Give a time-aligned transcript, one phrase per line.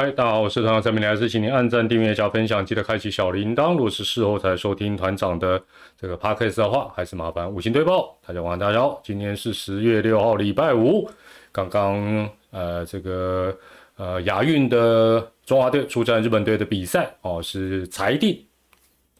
[0.00, 3.72] 嗨，大家好，我是团长陈明，还是请您按赞、订阅、加分享，记得开启小铃铛。
[3.72, 5.62] 如果是事后才收听团长的
[5.94, 8.16] 这个 podcast 的话，还是麻烦五星推报。
[8.26, 11.06] 大家晚上，大家好，今天是十月六号，礼拜五。
[11.52, 13.54] 刚刚呃，这个
[13.96, 18.42] 呃亚运的中华队出战日本队的比赛哦，是裁定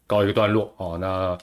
[0.07, 0.97] 告一个段落哦。
[0.99, 1.37] 那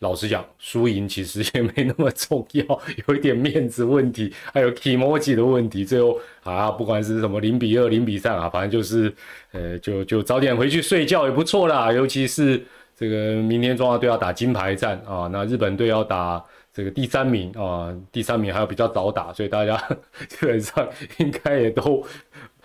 [0.00, 5.86] 老实讲，输赢其实也没那么重要，有一点面子问题，还有 emoji 的问题。
[5.86, 9.10] 最后啊，不管是什么零比二、零比三啊，反正就是，
[9.52, 11.90] 呃，就就早点回去睡觉也不错啦。
[11.90, 12.62] 尤其是
[12.94, 19.82] 这个明天中华队要打金牌战啊，那日本队要打这个第三名啊，第三名还要比较早打，所以大家
[20.28, 22.04] 基本上应该也都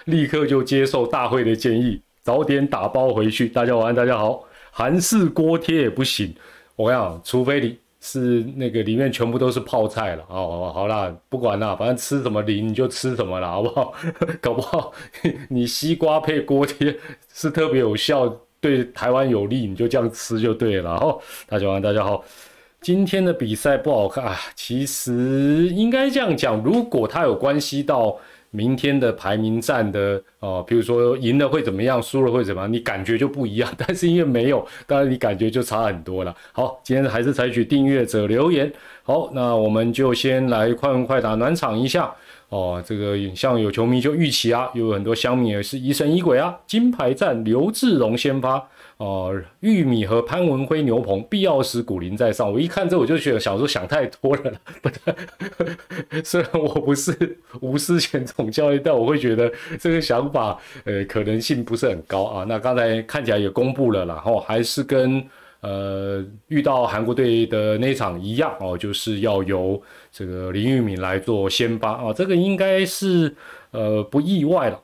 [0.04, 3.48] 立刻就接受大会的建议，早点打包回去。
[3.48, 6.36] 大家晚安，大家好，韩式锅贴也不行。
[6.76, 13.94] 我跟你讲，除非你是那个里面全部都是泡菜了，哦，好啦，不管啦，反正吃什么零你就吃什么了， 好不好？
[14.42, 14.92] 搞不好
[15.50, 16.98] 你西瓜配锅贴
[17.34, 20.92] 是特别有效，对台湾有利，你就这样吃就对了。
[20.96, 22.24] 哦，大家好，大家好，
[22.82, 28.18] 今天的比赛不好看啊，其实应该这样讲，如果它有关系到。
[28.52, 33.70] 明天的排名战的哦，比如说赢了会怎么样，输了会怎么样，你感觉就不一样。
[33.78, 36.36] 但是因为没有，当然你感觉就差很多了。
[36.52, 38.72] 好，今天还是采取订阅者留言。
[39.04, 42.14] 好，那我们就先来快问快答暖场一下。
[42.50, 46.58] 哦，这个像有球迷就预期啊，有很多乡民也是疑神疑鬼啊。
[46.68, 48.62] 金牌战刘志荣先发。
[49.02, 52.54] 哦，玉米和潘文辉牛棚，必要时古林在上。
[52.54, 54.54] 我一看这，我就觉得小时候想太多了。
[54.80, 62.46] 不对，虽然我不是吴思前总教练，但我会觉得这个想法，呃，可能性不是很高啊。
[62.48, 65.26] 那刚才看起来也公布了，然后还是跟
[65.62, 69.82] 呃遇到韩国队的那场一样哦，就是要由
[70.12, 72.14] 这个林玉敏来做先发啊。
[72.14, 73.36] 这个应该是
[73.72, 74.80] 呃不意外了。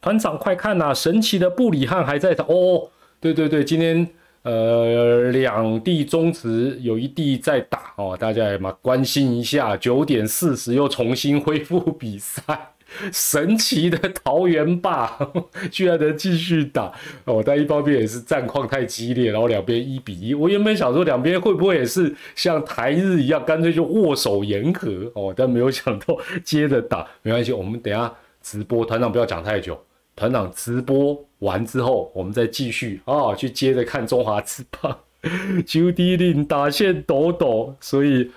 [0.00, 2.88] 团长快看呐，神奇的布里汉还在哦。
[3.24, 4.06] 对对对，今天
[4.42, 9.74] 呃两地中职有一地在打哦，大家也嘛关心一下。
[9.78, 12.42] 九点四十又重新恢复比赛，
[13.10, 15.10] 神奇的桃园霸
[15.72, 16.92] 居然能继续打
[17.24, 17.42] 哦。
[17.42, 20.34] 但一方面也是战况太激烈，然后两边一比一。
[20.34, 27.08] 我原本想说两边会不会也是像台日一样，干脆就握手言和哦，但没有想到接着打。
[27.22, 28.12] 没关系，我们等下
[28.42, 29.82] 直播，团长不要讲太久。
[30.16, 34.98] 团长直播完之后，我们再继续啊，去接着看中华之棒。
[35.66, 38.30] 九 D 令打线抖抖，所以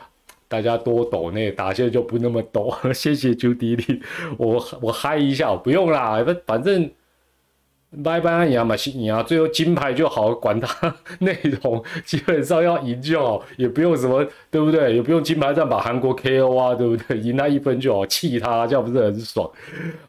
[0.47, 2.73] 大家多抖呢打线就不那么抖。
[2.93, 4.01] 谢谢九 D 令，
[4.37, 6.89] 我我嗨一下，不用啦，反正。
[8.03, 14.93] 拜拜一样嘛，赢啊，最后金牌就好，管他 内容，基本上要赢就好，也不用什么，对不对？
[14.93, 17.17] 也不用金牌战把韩国 KO 啊，对不对？
[17.17, 19.49] 赢他一分就好，气他，这样不是很爽？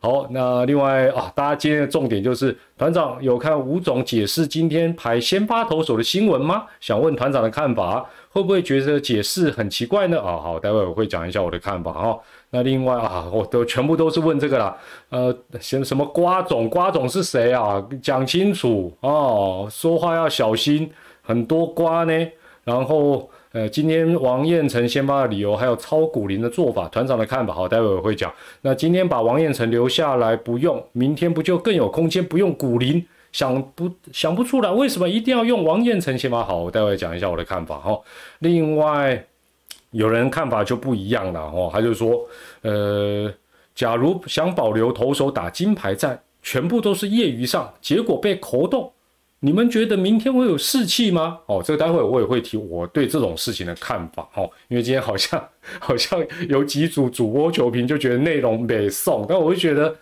[0.00, 6.64] 好，那另外啊，大家今天的重点就是团长有看吴总解释今天排先发投手的新闻吗？
[6.80, 10.20] 想问团长的看法，会不会觉得解释很奇怪呢？
[10.20, 12.18] 啊，好，待会我会讲一下我的看法哈。
[12.50, 14.74] 那另外啊，我都全部都是问这个啦，
[15.10, 17.86] 呃，什什么瓜总，瓜总是谁啊？
[18.00, 22.28] 讲清楚哦，说话要小心，很多瓜呢。
[22.64, 28.32] 然后呃，今天王彦成先发的理由，还有超股林的做法，团长的看法，好，待会我会讲。
[28.62, 33.06] 那今天把王彦成留下来不用，明天不就更有空间不用股林？
[33.30, 36.42] 想不想不出来，为什么一定要用王彦成先发？
[36.42, 38.00] 好，我待会讲一下我的看法哈。
[38.38, 39.26] 另外。
[39.90, 42.28] 有人看法就不一样了哦，他就说，
[42.62, 43.32] 呃，
[43.74, 48.92] 假如想保留投手打金牌战，全部都是业余上，结果被扣动，
[49.40, 51.38] 你们觉得明天会有士气吗？
[51.46, 55.48] 哦，这个待会我也会提我对这种事情的看法哦，因为今天好像
[55.80, 59.94] 好像有几组主播球评就觉得内容没送，但我就觉得。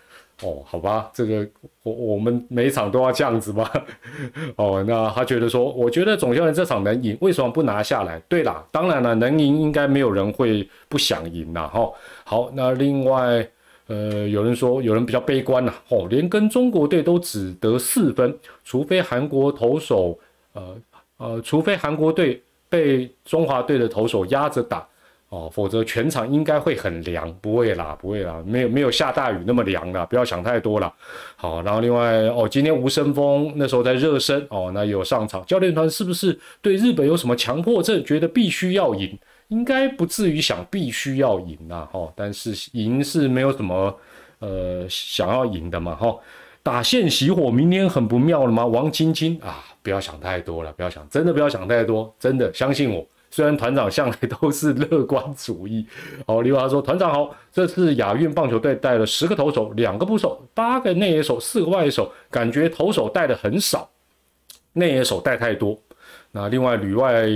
[0.42, 1.48] 哦，好吧，这个
[1.82, 3.70] 我我们每场都要这样子吗？
[4.56, 8.18] 哦，那他觉得说，我觉得总教练这场能赢，为什么不拿下来？
[8.28, 11.66] 对啦，当然了，能赢应该没有人会不想赢啦。
[11.68, 11.90] 哈。
[12.24, 13.48] 好，那另外，
[13.86, 20.18] 呃，有人说有人比较悲观呐，哦，连跟中国队都只得四分，除非韩国投手，
[20.52, 20.76] 呃
[21.16, 24.86] 呃，除非韩国队被中华队的投手压着打。
[25.28, 30.92] 哦，否则全场应该会很凉，不会啦，不会啦，没有没有下大雨那么凉啦，不要想太多了。
[31.34, 39.18] 好，然后另外哦，今天吴声峰那时候在热身哦，那有上场，教练团是不是对日本有什么强迫症，觉得必须要赢？
[39.48, 43.96] 应该不至于想必须要赢呐，哈，但是赢是没有什么
[44.38, 46.16] 呃想要赢的嘛，哈。
[46.62, 48.66] 打线熄火，明天很不妙了吗？
[48.66, 53.06] 王晶晶啊，不要想太多了，不要想，真的不要想太多，真的相信我。
[53.30, 55.86] 虽然团长向来都是乐观主义。
[56.26, 63.88] 好， 李华说：“团长好，这次亚运棒球队带了十个投手，两个捕手，八个内野手，四个外野手，感觉投手带的很少，
[64.72, 65.78] 内野手带太多。
[66.32, 67.26] 那另外旅外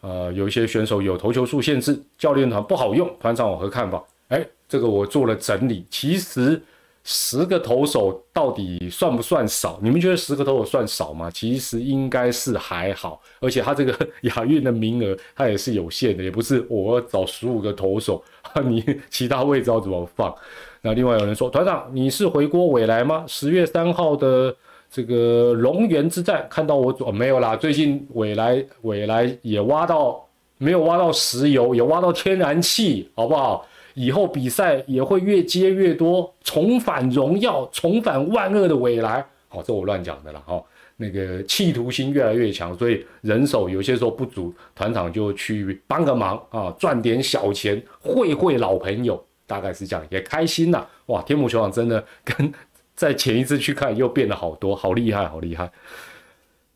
[0.00, 3.08] 呃有一些选手有投球数限制，教练团不好用。
[3.20, 4.02] 团长有何看法？
[4.28, 6.60] 哎，这个我做了整理，其实。”
[7.04, 9.78] 十个投手到底算不算少？
[9.82, 11.30] 你们觉得十个投手算少吗？
[11.30, 18.22] 其实应该是还好，而且他这个 亚运的名额他也是有限的，也不是我找十五个投手，
[18.64, 20.32] 你其他位置要怎么放？
[20.80, 23.24] 那另外有人说，团长你是回国未来吗？
[23.26, 24.54] 十月三号的
[24.90, 27.56] 这个龙源之战看到我没有啦？
[27.56, 30.24] 最近未来未来也挖到
[30.58, 33.66] 没有挖到石油，也挖到天然气，好不好？
[33.94, 39.24] 以后比赛也会越接越多，重返荣耀，重返万恶的未来。
[39.48, 40.62] 好，这我乱讲的了哈。
[40.98, 50.86] 那个企图心越来越强，所以人手有些时候不足，团长就去帮个忙啊，赚点小钱，会会老朋友，大概是这样，也开心呐。
[51.06, 52.52] 哇，天母球场真的跟
[52.94, 55.70] 在前一次去看又变了好多，好厉害，好厉害。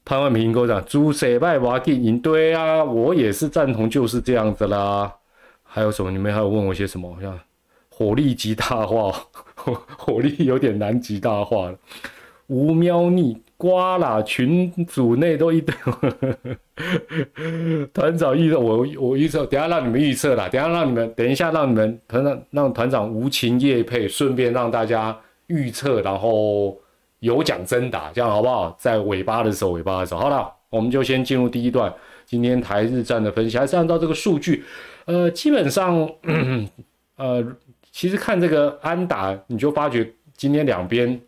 [0.05, 5.15] 潘万平跟我讲，朱塞拜瓦电影，对啊，我也是赞同，就是这样子啦。
[5.77, 6.11] 还有什么？
[6.11, 7.15] 你们还有问我些什么？
[7.21, 7.39] 像
[7.91, 9.13] 火力极大化，
[9.99, 11.79] 火力有点难极大化了。
[12.47, 15.75] 无喵腻瓜啦，群组内都一堆。
[17.93, 20.49] 团长预测，我我预测，等下让你们预测啦。
[20.49, 25.15] 等下让你们，等一下让你们团长让团长无情夜配，顺便让大家
[25.49, 26.75] 预测，然后
[27.19, 28.75] 有奖征答，这样好不好？
[28.79, 31.93] 在尾巴的时候，尾巴的时候，好了，我们就先进入第一段。
[32.25, 34.65] 今天台日战的分析，还是按照这个数据。
[35.07, 36.09] 呃，基本上，
[37.15, 37.57] 呃，
[37.93, 41.19] 其实看这个安打，你就发觉今天两边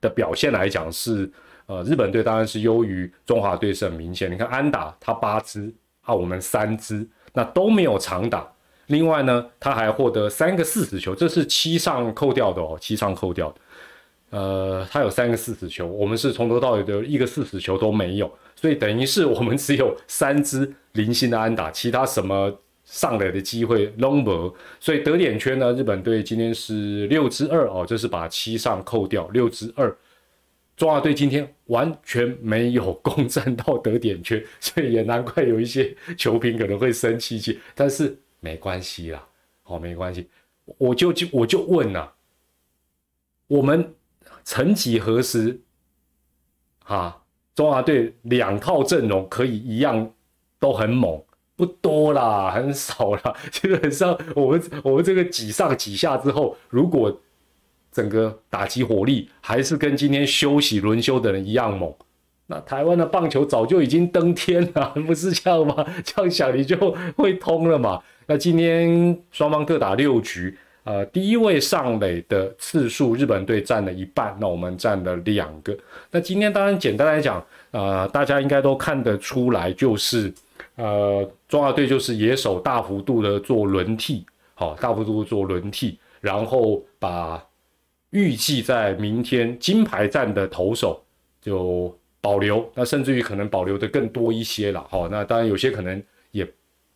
[0.00, 1.30] 的表现来讲是，
[1.66, 4.30] 呃，日本队当然是优于中华队是很明显。
[4.30, 8.46] 你看安打他八支，啊，我们三支，那都没有长打。
[8.88, 13.60] 另外呢，他还获得三个四十球，这是七上扣掉的哦，七上扣掉的。
[14.30, 22.52] 呃，他有三个四十球，我们是从头到尾的一个四十球都没有，所以等于是我们只有三支零星的安打，其他什么。
[22.92, 29.96] 上来的机会 number，所以得点圈呢，日本队今天是六之二哦，这是把七上扣掉六之二。
[30.76, 39.26] 中华队今天完全没有攻占到得点圈，所以也难怪有一些球评可能会生气气，但是没关系啦，
[39.62, 40.28] 好 没关系，
[40.76, 42.06] 我就就我就问呐，
[43.46, 43.94] 我们
[44.44, 45.58] 曾几何时，
[46.84, 47.22] 啊，
[47.54, 50.12] 中华队两套阵容可以一样
[50.58, 51.18] 都很猛。
[51.62, 53.32] 不多啦，很少啦。
[53.52, 57.20] 基本上，我们我们这个几上几下之后，如果
[57.92, 61.94] 整个打击火力还是跟今天休息轮休的人一样猛，
[62.48, 65.86] 那台湾的棒球早就已经登天了， 不是这样吗？
[66.02, 68.02] 这样想你就会通了嘛。
[68.26, 75.78] 那今天双方各打六局，呃，第一位上垒的次数，日本队占了一半，那我们占了两个。
[76.10, 80.32] 那今天当然简单来讲，呃，大家应该都看得出来，就是。
[80.82, 87.40] 呃，中华队就是野手大幅度的做轮替，好，大幅度做轮替，然后把
[88.10, 91.00] 预计在明天金牌战的投手
[91.40, 96.44] 就保留，那甚至于可能保留的更多一些了，好，那当然有些可能也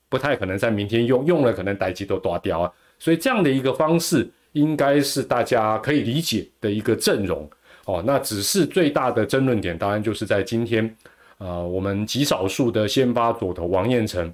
[0.08, 7.48] 不太可能在明天用，用了可能待机都断掉啊，所以这样的一个方式应该是大家可以理解的一个阵容，
[7.84, 10.92] 哦，那只是最大的争论点，当然就是在今天。
[11.38, 14.32] 呃，我们极少数的先发左投王彦成，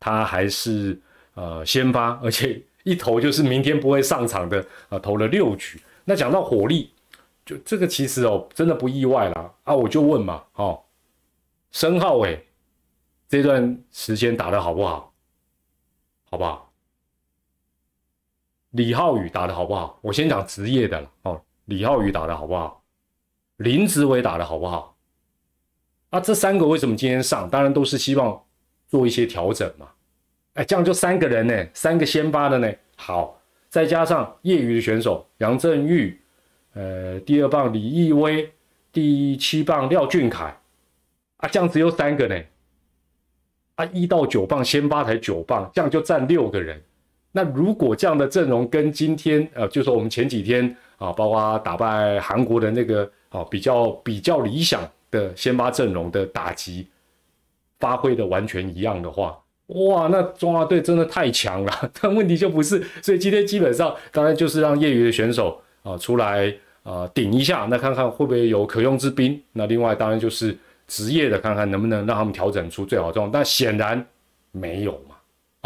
[0.00, 0.98] 他还是
[1.34, 5.80] 呃先发，而且一投就是明天不会上场的呃，投了六局。
[6.04, 6.90] 那讲到火力，
[7.44, 10.82] 就这个其实哦，真的不意外啦啊，我就问嘛，哦，
[11.70, 12.46] 申浩伟
[13.28, 15.12] 这段时间打的好不好？
[16.30, 16.72] 好不好？
[18.70, 19.98] 李浩宇打的好不好？
[20.00, 22.82] 我先讲职业的了哦，李浩宇打的好不好？
[23.58, 24.95] 林子伟打的好不好？
[26.16, 27.46] 那这三个为什么今天上？
[27.50, 28.42] 当然都是希望
[28.88, 29.86] 做一些调整嘛。
[30.54, 32.72] 哎，这样就三个人呢，三个先发的呢。
[32.96, 36.18] 好，再加上业余的选手杨振玉，
[36.72, 38.50] 呃，第二棒李毅威，
[38.90, 40.58] 第七棒廖俊凯。
[41.36, 42.42] 啊，这样只有三个呢。
[43.74, 46.82] 啊，一到九棒先发才九棒，这样就占六个人。
[47.30, 54.80] 那如果这样的阵容跟今天，呃，就说我们前几天啊，包括打败韩国的那个啊，比较比较理想。
[55.10, 56.88] 的先发阵容的打击
[57.78, 61.90] 发挥的完全一样的话，哇，那中华队真的太强了。
[62.00, 69.40] 但问题就不是，所以今天基本上当然就是让业余的选手啊出来啊顶一下，那看看会不会有可用之兵。
[69.52, 73.32] 那另外当然就是职业的，看看能不能让他们调整出最好状态。
[73.34, 74.06] 但显然
[74.52, 75.00] 没有？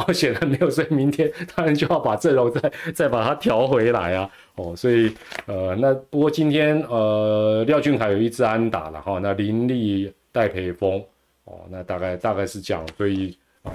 [0.06, 4.30] 哦，显然没有，所以明天当然就要把阵容再再把它调回来啊。
[4.56, 5.12] 哦，所以
[5.46, 11.02] 呃，那不过今天呃，廖俊凯有一支安打了哈，那林立戴培峰
[11.44, 13.72] 哦，那大概大概是这样，所以呃，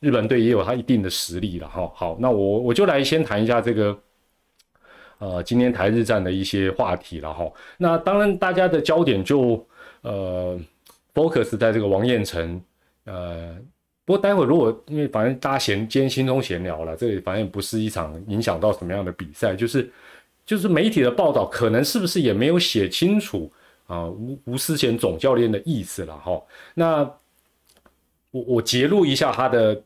[0.00, 1.90] 日本队也有他一定的实力了哈。
[1.94, 3.98] 好，那我我就来先谈一下这个
[5.18, 7.50] 呃，今天台日战的一些话题了哈。
[7.78, 9.66] 那当然大家的焦点就
[10.02, 10.58] 呃。
[11.14, 12.60] focus 在这个王彦辰，
[13.04, 13.54] 呃，
[14.04, 19.90] 不过待会如果因为反正大家闲今天轻松闲聊了，这里反正不是一场影响到什么样的比赛，就是
[20.44, 23.50] 就是媒体的报道可能是不是也没有写清楚
[23.86, 26.42] 啊吴吴思贤总教练的意思了哈。
[26.74, 26.98] 那
[28.30, 29.80] 我我揭露一下他的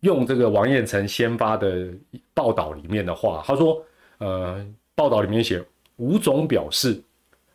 [0.00, 1.88] 用这个王彦辰先发的
[2.34, 3.80] 报道里面的话，他说，
[4.18, 5.64] 呃，报道里面写
[5.96, 7.00] 吴总表示，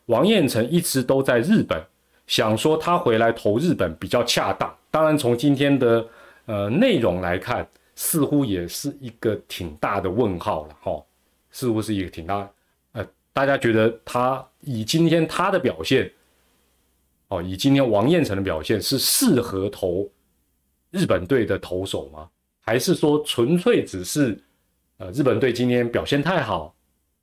[0.06, 1.82] 王彦辰一直都在日本。
[2.26, 6.08] 想说他回来投日本比较恰当，当然从今天的
[6.46, 11.04] 呃内容来看，似乎也是一个挺大的问号了哈，
[11.50, 12.48] 似乎是一个挺大，
[12.92, 16.12] 呃，大家觉得他以今天他的表现，
[17.30, 20.08] 哦，以今天王彦辰的表现是适合投
[20.92, 22.30] 日本队的投手吗？
[22.62, 24.40] 还是说纯粹只是
[24.98, 26.72] 呃日本队今天表现太好，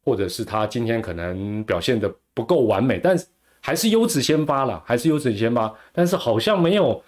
[0.05, 3.25] 或者是他今天可能表现的不够完美，但是。
[3.61, 7.01] 还是优质先发了，还是优质先发，但是好像没有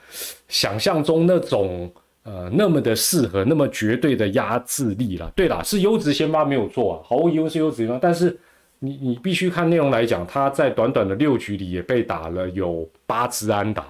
[0.49, 1.91] 想象中那种
[2.25, 5.33] 呃那么的适合，那么绝对的压制力了。
[5.35, 7.99] 对啦，是优质先发没有错啊，毫无疑问是优质先发。
[7.99, 8.39] 但是
[8.79, 13.87] 你你必须看内容来讲，他在短短的六局里也被打了有八支安打，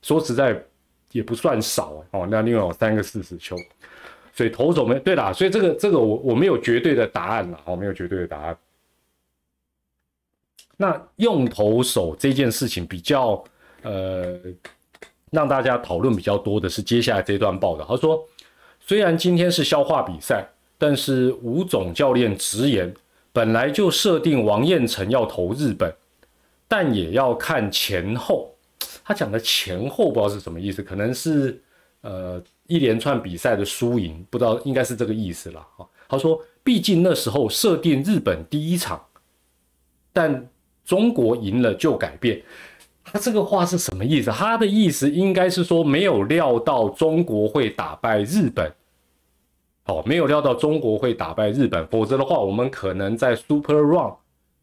[0.00, 0.58] 说实在
[1.12, 2.26] 也不算少哦。
[2.30, 3.56] 那另外有三个四十球，
[4.32, 8.56] 所以投手没对啦，所以这个这个我我没有绝对的答案了，哦，没有绝对的答案。
[10.80, 13.42] 那用投手这件事情比较，
[13.82, 14.38] 呃，
[15.32, 17.84] 让大家讨论比较多的是接下来这段报道。
[17.84, 18.24] 他说，
[18.78, 22.94] 虽然今天是消化比赛，但是吴总教练直言，
[23.32, 25.92] 本来就设定王彦辰要投日本，
[26.68, 28.54] 但也要看前后。
[29.04, 31.60] 他讲的前后不知道是什么意思，可能是
[32.02, 35.84] 呃一连串比赛的输赢，不知道应该是这个意思了啊。
[36.08, 39.04] 他说，毕竟那时候设定日本第一场，
[40.12, 40.48] 但。
[40.88, 42.40] 中国赢了就改变，
[43.04, 44.30] 他这个话是什么意思？
[44.30, 48.72] 他的意思应该是说没有料到中国会打败日本，
[49.84, 54.14] 哦，没有料到中国会打败日本，否则的话，我们可能在 Super Run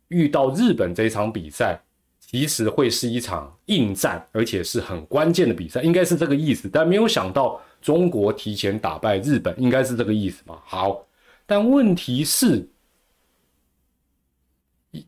[0.08, 1.80] 遇到日本这场比赛，
[2.20, 6.68] 其实会是一场硬战，而且是很关键的比赛，应该是这个意思。
[6.74, 10.60] 但没有想到中国提前打败日本，应该是这个意思吧？
[10.66, 11.06] 好，
[11.46, 12.68] 但问题是。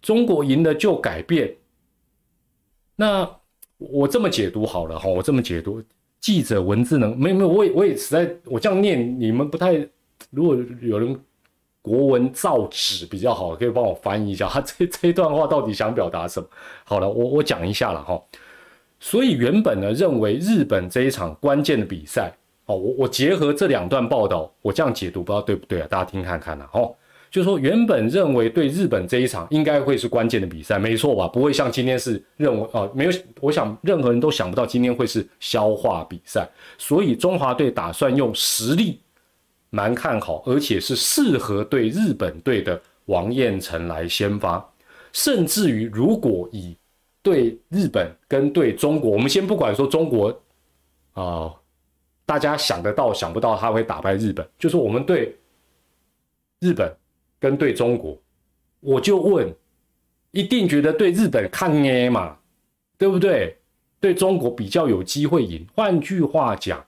[0.02, 1.56] 中国赢了就改变，
[2.96, 3.30] 那
[3.78, 5.84] 我这么解读好了哈，我这么解读，
[6.20, 9.74] 记者文字能没有没有，我也我也实在我这样念你们不太，
[10.32, 11.20] 如果有人
[11.82, 16.48] 国文造纸比较好，可以帮我翻译一下，他 这这段话到底想表达什么？
[16.84, 18.22] 好了，我我讲一下了哈，
[19.00, 25.88] 所以原本呢认为日本这一场关键的比赛，哦，我我结合这两段报道，我这样解读不知道对不对啊？
[25.88, 26.96] 大家听看看呐，哦。
[27.38, 31.28] 就说原本认为对日本这一场应该会是关键的比赛，没错吧？
[31.28, 39.00] 不会像今天是认为啊，没有，我想任何人都想不到今天会是消化比赛，所以中华队打算用实力
[39.70, 44.68] 蛮看好，而且是适合对日本队的王彦辰来先发，
[45.14, 46.76] 甚至于如果以
[47.22, 50.42] 对日本跟对中国，我们先不管说中国
[51.14, 51.54] 啊，
[52.26, 55.38] 大家想得到想不到他会打败日本，就是我们对
[56.62, 56.92] 日本。
[57.40, 58.18] 跟对中国，
[58.80, 59.54] 我就问，
[60.32, 62.38] 一定觉得对日本抗 A 嘛，
[62.98, 63.58] 对不对？
[64.00, 65.66] 对中国比较有机会赢。
[65.74, 66.86] 换句话讲，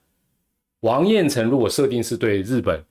[0.82, 2.84] 王彦辰如果设定是对日本，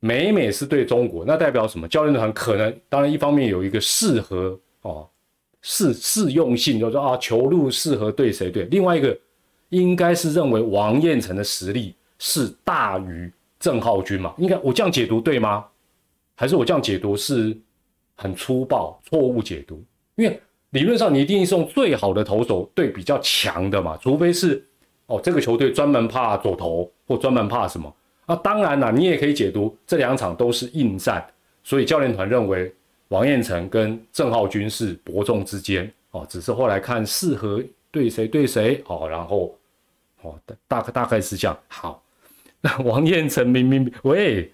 [0.00, 1.88] 美美是对中国，那代表什么？
[1.88, 5.08] 教练团可能当然一方面有一个适合哦
[5.62, 8.64] 适适用性，就是说啊球路适合对谁对。
[8.64, 9.18] 另外一个
[9.70, 14.34] 应该是认为王彦辰的实力是大于郑浩君嘛？
[14.36, 15.64] 应该我这样解读对吗？
[16.38, 17.56] 还是我这样解读是
[18.14, 19.82] 很粗暴、错误解读，
[20.16, 20.38] 因为
[20.70, 24.62] 理论上你一定是用最好的投手对比较强的嘛，除非是
[25.06, 27.90] 哦这个球队专门怕左投或专门怕什么
[28.26, 28.36] 啊？
[28.36, 31.26] 当然啦，你也可以解读这两场都是硬战，
[31.64, 32.70] 所以教练团认为
[33.08, 39.56] 王彦辰跟郑浩君是伯仲之间哦，只是后来看适合对谁对谁哦，然后
[40.20, 41.58] 哦大大概大概是这样。
[41.68, 42.02] 好，
[42.60, 44.52] 那王彦辰明明喂。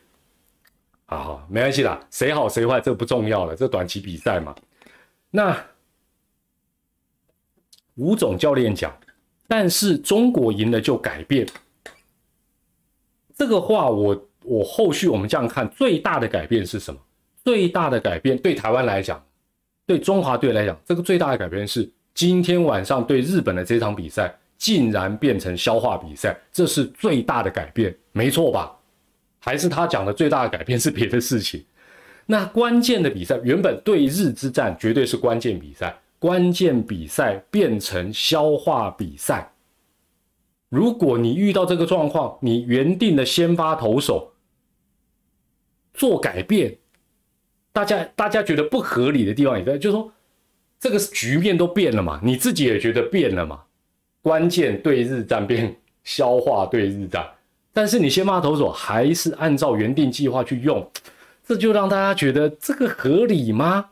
[1.12, 4.54] 啊，没关系啦，谁好谁坏这不重要了，这短期比赛嘛。
[5.30, 5.56] 那
[7.96, 8.94] 吴总教练讲，
[9.46, 11.46] 但是中国赢了就改变。
[13.34, 17.00] 这个话我我后续我们这样看，最大的改变是什么？
[17.44, 19.20] 最大的改变对台湾来讲，
[19.84, 28.78] 对中华队来讲，这个最大的改变是今天晚上对日本的这场比赛竟然变成消化比赛，这是最大的改变，没错吧？
[29.44, 31.64] 还是他讲的最大的改变是别的事情？
[32.26, 39.52] 那关键的比赛原本对日之战绝对是关键比赛，关键比赛变成消化比赛。
[40.68, 44.32] 如果你遇到这个状况，你原定的先发投手
[45.92, 46.78] 做改变，
[47.72, 50.12] 大家大家觉得不合理的地方也在，就是说
[50.78, 53.60] 这个局面都变了嘛，你自己也觉得变了嘛。
[54.22, 57.28] 关键对日战变消化对日战，
[57.72, 60.90] 但是你先发投手还是按照原定计划去用，
[61.46, 63.90] 这就让大家觉得这个合理吗？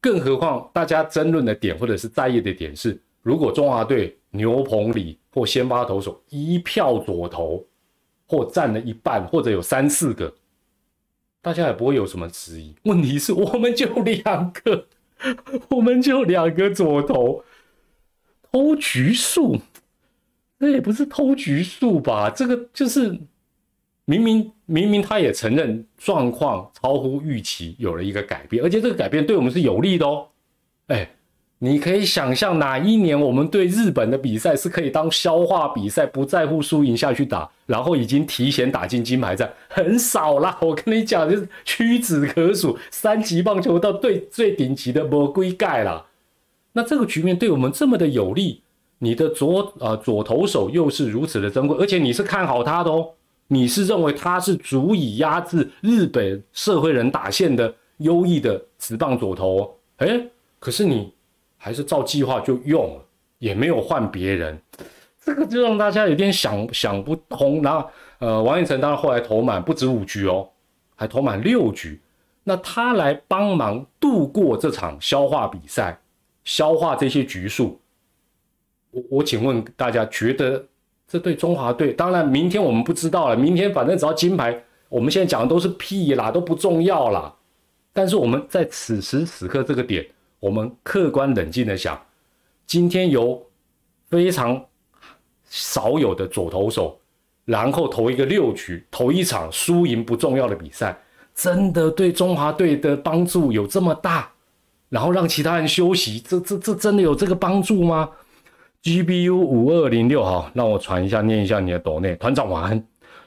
[0.00, 5.18] 更何况大家争论的点或者是在意的点是，如果中华队牛棚里。
[5.34, 7.66] 或先发投手一票左投，
[8.28, 10.32] 或占了一半，或者有三四个，
[11.42, 12.72] 大家也不会有什么质疑。
[12.84, 14.86] 问题是我们就两个，
[15.70, 17.44] 我们就两个左投，
[18.52, 19.60] 投局数，
[20.58, 22.30] 那也不是偷局数吧？
[22.30, 23.18] 这个就是
[24.04, 30.28] 明明明明他也承认状况超乎预期，有了一个改变，而且这个改变对我们是有利的哦，
[30.88, 31.10] 哎。
[31.60, 40.58] 你可以想象哪一年我们对日本的比赛是可以当消化比赛，不在乎输赢下去打，然后已经提前打进金牌战，很少啦。
[40.60, 46.04] 我跟你讲，就是屈指可数，三级棒球到最最顶级的魔鬼盖啦。
[46.72, 48.60] 那这个局面对我们这么的有利，
[49.04, 53.10] 你的左呃左投手又是如此的珍贵，而且你是看好他的哦，
[53.48, 59.76] 你是认为他是足以压制日本社会人打线的优异的直棒左投。
[59.98, 60.20] 哎，
[60.58, 61.12] 可是你。
[61.56, 63.02] 还是照计划就用了，
[63.38, 64.60] 也没有换别人，
[65.18, 67.62] 这个就让大家有点想想不通。
[67.62, 70.46] 然后，呃，王彦成当然后来投满不止五局哦，
[70.94, 71.98] 还投满六局。
[72.42, 75.98] 那他来帮忙度过这场消化比赛，
[76.44, 77.80] 消化这些局数。
[78.94, 80.64] 我我请问大家，觉得
[81.08, 81.92] 这对中华队？
[81.92, 83.36] 当然，明天我们不知道了。
[83.36, 87.34] 明天反正只要金牌，我们现在讲的都是屁啦，都不重要啦。
[87.92, 90.06] 但是我们在此时此刻这个点。
[90.40, 91.98] 我们客观冷静的想，
[92.66, 93.42] 今天有
[94.10, 94.62] 非常
[95.48, 97.00] 少有的左投手，
[97.46, 101.00] 然后投一个六局，投一场输赢不重要的比赛，
[101.34, 104.30] 真的对中华队的帮助有这么大？
[104.90, 108.10] 然后让其他人休息，这这这真的有这个帮助吗
[108.84, 112.86] ？GBU 五二零六哈，让我传一下，念一下你的抖内团长晚安。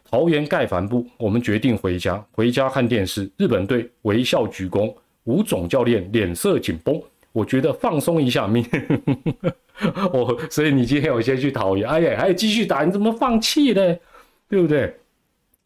[0.09, 3.29] 桃园盖帆布，我们决定回家，回家看电视。
[3.35, 4.95] 日本队微笑鞠躬。
[5.25, 8.65] 吴总教练脸色紧绷，我觉得放松一下，明
[10.13, 13.97] 我所以你今天有先去桃园，哎呀，还继续打，你怎么放弃呢？
[14.47, 14.95] 对不对？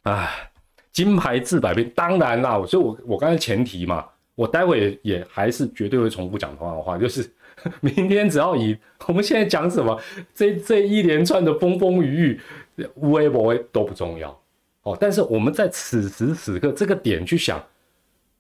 [0.02, 0.28] 哎，
[0.92, 7.32] 金牌治百病，当然啦，所以我我刚才前提嘛，我待会也还是绝对会重复讲同样的话，就是
[7.82, 10.00] 明天只要赢，我们现在讲什么，
[10.34, 12.40] 这这一连串的风风雨
[12.78, 14.30] 雨，无为不为都不重要
[14.84, 17.64] 哦，但是我们在此时此刻这个点去想。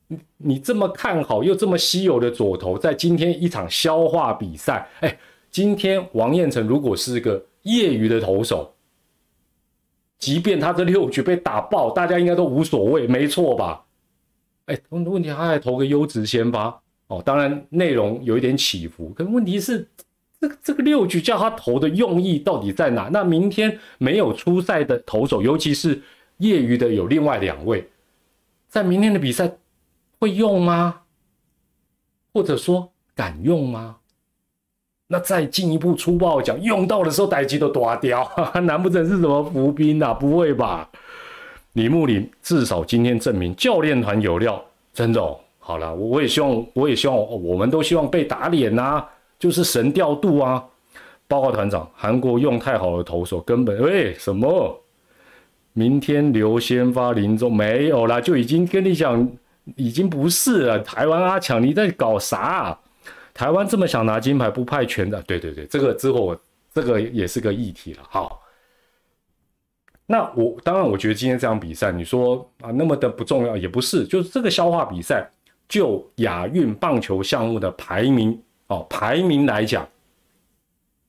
[0.08, 5.18] 你你这么看好又这么稀有的左投，在今天一场消化比赛，哎，
[5.50, 8.74] 今天王彦成如果是个业余的投手，
[10.18, 13.86] 即便他这六局被打爆，大家应该都无所谓，没错吧？
[14.66, 16.82] 哎，问题他还投个优质先发
[17.12, 19.86] 哦，当然内容有一点起伏，可问题是
[20.40, 23.10] 这个这个六局叫他投的用意到底在哪？
[23.12, 26.02] 那明天没有出赛的投手，尤其是
[26.38, 27.88] 业余的有另外两位，
[28.70, 29.52] 在明天的比赛。
[30.20, 31.02] 会用吗？
[32.32, 33.98] 或者说敢用吗？
[35.08, 40.14] 那再进一步粗暴讲，用到的时候逮鸡都抓掉， 难不成是什么伏兵啊？
[40.14, 40.88] 不会吧？
[41.74, 45.40] 李木林至少今天证明教练团有料，真的哦。
[45.72, 49.06] 好了，我也希望，我也希望，我们都希望被打脸呐，
[49.40, 50.62] 就是神调度啊。
[51.30, 54.78] 报告团长，韩国用太好的投手，根本喂什么？
[55.72, 59.32] 明天刘先发林中没有啦，就已经跟你讲。
[59.78, 62.78] 已经不是了，台湾阿强，你在搞啥？
[63.34, 65.22] 台湾这么想拿金牌，不派全的？
[65.22, 66.36] 对对对，这个之后
[66.74, 68.00] 这个也是个议题了。
[68.10, 68.42] 好，
[70.08, 75.30] 那我当然我觉得今天这场比赛，你说啊那么的不重要，也不是，就是这个消化比赛，
[75.72, 79.88] 就亚运棒球项目的排名哦，排名来讲，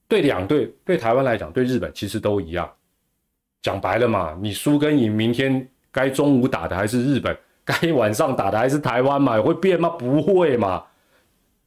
[0.06, 2.72] 对两队，对台湾来讲，对日本其实都一样。
[3.60, 7.36] 讲白了嘛，你输跟赢，明天该中午打的还是日本。
[7.64, 9.42] 该晚上打的还是台湾嘛？
[9.42, 9.88] 会变吗？
[9.88, 10.84] 不会嘛。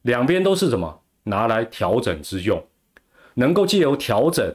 [0.02, 1.02] 两边都是什么？
[1.24, 2.64] 拿来调整之用，
[3.34, 4.54] 能够借由调整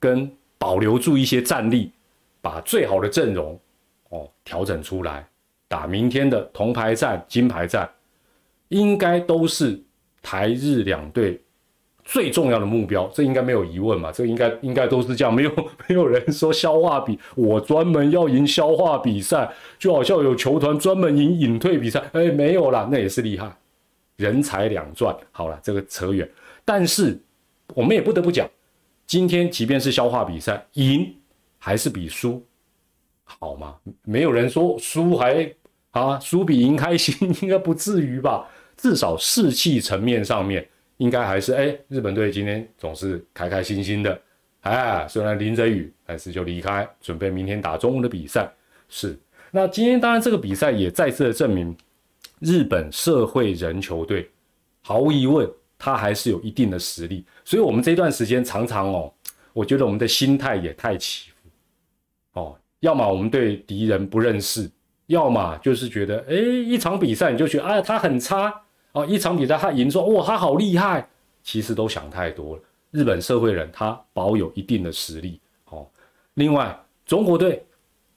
[0.00, 1.92] 跟保留住一些战力，
[2.40, 3.60] 把最好的阵容
[4.08, 5.28] 哦调整出来，
[5.72, 7.88] 打明天的铜牌战、金牌战，
[8.68, 9.82] 应该都是
[10.20, 11.40] 台日两队
[12.04, 14.12] 最重要的目标，这应该没有疑问嘛？
[14.12, 15.50] 这应该应该都是这样，没有
[15.88, 23.50] 没有人说消化比，我专门要赢消化比赛，就好像有球团专门赢隐退比赛，哎，没有啦，那也是厉害，
[24.16, 25.16] 人财两赚。
[25.30, 26.28] 好了，这个扯远，
[26.66, 27.18] 但是
[27.74, 28.46] 我们也不得不讲。
[29.06, 31.14] 今天即便是消化比赛，赢
[31.56, 32.44] 还是比输
[33.24, 33.76] 好吗？
[34.02, 35.50] 没有人说输还
[35.92, 38.46] 啊，输比赢开心， 应该不至于吧？
[38.76, 44.20] 至少士气层面上面，应该还是哎，日本队今天总是开开心心的，
[44.62, 48.52] 哎，虽然淋着雨，但是就离开，准备明天打中午的比赛。
[48.88, 49.16] 是，
[49.50, 51.74] 那今天当然这个比赛也再次的证明，
[52.40, 54.28] 日本社会人球队
[54.82, 55.48] 毫无疑问。
[55.84, 59.12] 他还是有一定的实力，所以我们这段时间常常哦，
[59.52, 64.70] 我觉得我们的心态也太起伏哦，要么我们对敌人不认识，
[65.06, 68.54] 要么就是觉得，哎，一场比赛你就觉得，哎，他很差
[68.92, 71.08] 哦，一场比赛他赢，说哇，他好厉害，
[71.42, 72.62] 其实都想太多了。
[72.90, 75.86] 日本社会人他保有一定的实力哦，
[76.34, 77.64] 另外中国队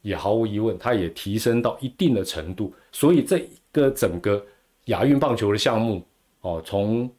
[0.02, 4.44] 也毫无疑问，他也提升到一定的程度，所以这个整个
[4.86, 6.06] 亚运棒球的项目
[6.42, 7.10] 哦，从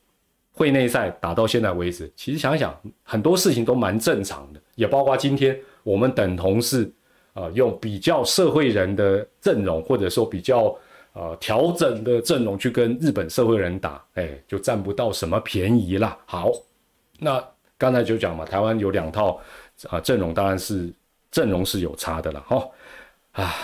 [0.53, 6.91] 会内赛打到现在为止，其实想想很多事情都蛮正常的，也包括今天我们等同是，
[7.37, 10.75] 呃，用比较社会人的阵容，或者说比较
[11.13, 16.17] 呃调整的阵容去跟日本社会人打，哎，就占不到什么便宜啦。
[16.25, 16.51] 好，
[17.19, 17.45] 那
[17.77, 19.39] 刚才就讲嘛，台湾有两套
[19.91, 20.91] 啊阵容，当然是
[21.31, 22.67] 阵容是有差的了哈。
[23.33, 23.55] 啊，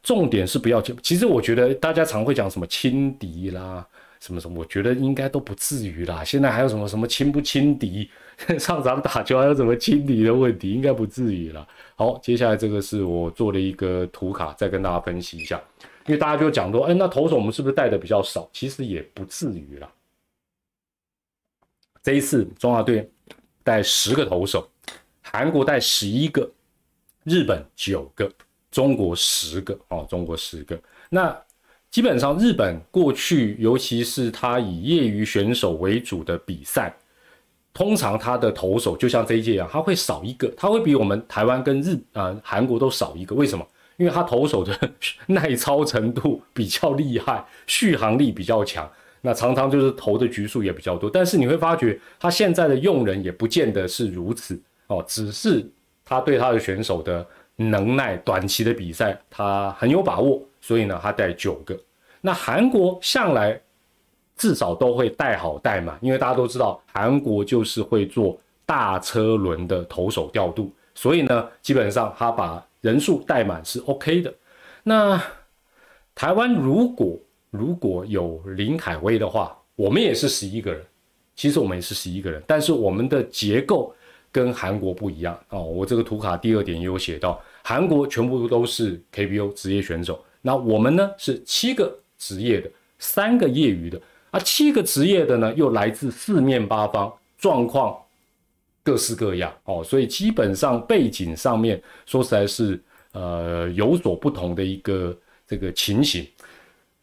[0.00, 3.84] 重点是不要其实我觉得大家常会讲什么轻敌啦。
[4.24, 4.58] 什么什么？
[4.58, 6.24] 我觉得应该都不至于啦。
[6.24, 8.08] 现在还有什么什么轻不轻敌？
[8.58, 10.70] 上场打球还有什么轻敌的问题？
[10.70, 11.66] 应该不至于啦。
[11.94, 15.62] 好，接下来这个是我做的一个图卡，再跟大家分析一下。
[16.06, 18.48] 因为大家就讲说，哎，那投手我们是不是带的比较少？
[18.50, 19.92] 其实也不至于啦。
[22.02, 23.06] 这一次中华队
[23.62, 24.66] 带十个投手，
[25.20, 26.50] 韩国带十一个，
[27.24, 28.32] 日本九个，
[28.70, 30.80] 中国十个哦，中国十个。
[31.10, 31.30] 那
[31.94, 36.92] 基本上，日本过去，尤其是他以业余选手为主的比赛，
[37.72, 43.32] 通常他的投手就像这一届一样，他会少一个，他会比我们台湾跟日啊韩国都少一个。
[43.36, 43.64] 为什么？
[43.96, 44.76] 因为他投手的
[45.26, 51.08] 耐操程度比较厉害，续航力比较强，那常常就是投的局数也比较多。
[51.08, 55.64] 但是你会发觉，他现在的用人也不见得是如此哦，只是
[56.04, 60.42] 他对他的选手的能耐，短期的比赛他很有把握。
[60.64, 61.78] 所以呢，他带九个。
[62.22, 63.60] 那韩国向来
[64.34, 74.32] 至少都会带好带满，因为大家都知道韩国就是会做大车轮的投手调度，所以呢，基本上他把人数带满是 OK 的。
[74.82, 75.22] 那
[76.14, 77.18] 台湾如果
[77.50, 80.82] 如果有林凯威的话，我们也是十一个人，
[81.36, 83.94] 其实我们也是十一个人，但是我们的结构
[84.32, 85.62] 跟韩国不一样哦。
[85.62, 90.24] 我这个图卡第二点也有写到，韩国全部都是 KBO 职业选手。
[90.46, 93.98] 那我们呢是七个职业的，三个业余的，
[94.30, 97.98] 啊，七个职业的呢又来自四面八方，状况
[98.82, 102.78] 各式各样哦，所以基本上背景上面说实在是
[103.12, 106.28] 呃有所不同的一个这个情形，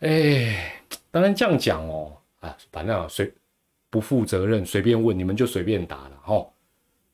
[0.01, 3.33] 哎，当然这样讲哦，啊，反正随
[3.89, 6.45] 不负责任，随便问你们就随便答了哈。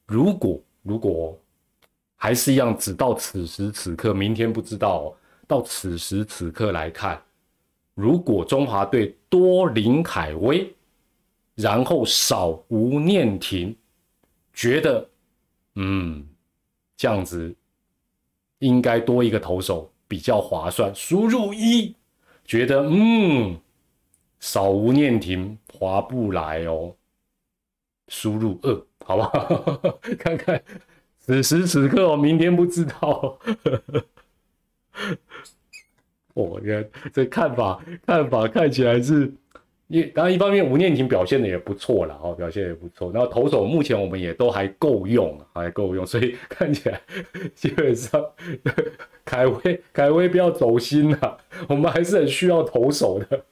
[0.05, 1.39] 如果如果
[2.17, 5.15] 还是一样，只到此时此刻，明天不知道。
[5.47, 7.19] 到此时此刻来看，
[7.95, 10.71] 如果中华队多林凯威，
[11.55, 13.75] 然后少吴念婷，
[14.53, 15.09] 觉得
[15.75, 16.27] 嗯
[16.97, 17.55] 这样子
[18.59, 20.93] 应该多一个投手比较划算。
[20.93, 21.95] 输入一，
[22.43, 23.57] 觉得嗯
[24.39, 26.93] 少吴念婷划不来哦。
[28.09, 29.99] 输入二，好不好？
[30.19, 30.61] 看看
[31.19, 33.39] 此时此刻，我明天不知道。
[36.33, 39.33] 我看这看法看法看起来是，
[39.87, 43.11] 一当然一方面吴念婷表现的也不错了哦，表现也不错。
[43.11, 47.01] 然后投手目前我们也都还够用，还够用，所以 看起来
[47.55, 48.23] 基本上
[49.25, 53.45] 凯威凯威不要走心了，我们还是很需要投手的。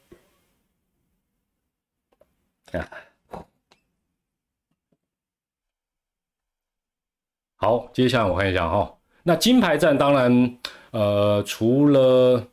[2.80, 2.90] 啊，
[7.56, 10.58] 好，接下来我看一下哈，那金牌战当然
[10.96, 12.44] 呃除了。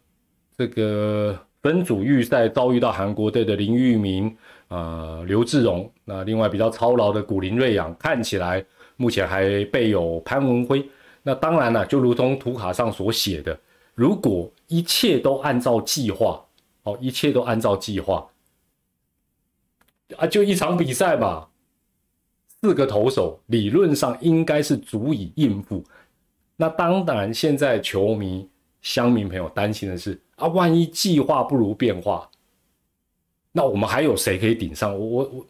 [0.59, 4.37] 这个分组预赛遭遇到韩国队的林玉明、
[4.69, 8.65] 呃刘志荣，那另外比较操劳的古林瑞阳，看起来
[8.97, 10.87] 目前还备有潘文辉。
[11.23, 13.59] 那当然了，就如同图卡上所写的，
[13.95, 16.45] 如果一切都按照计划，
[16.85, 18.29] 哦，一切都按照计划，
[20.19, 21.49] 啊，就一场比赛嘛，
[22.61, 25.83] 四个投手理论上应该是足以应付。
[26.63, 28.49] 那当然，现在球迷、
[28.83, 32.31] 乡民朋友担心的是啊，万一计划不如变化，
[33.51, 34.97] 那我们还有谁可以顶上？
[34.97, 35.47] 我我我，